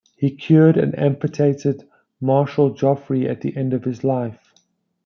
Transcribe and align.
He 0.17 0.31
cured 0.31 0.77
and 0.77 0.97
amputated 0.97 1.87
Marshal 2.19 2.73
Joffre 2.75 3.29
at 3.29 3.41
the 3.41 3.55
end 3.55 3.71
of 3.73 3.83
his 3.83 4.03
life. 4.03 4.51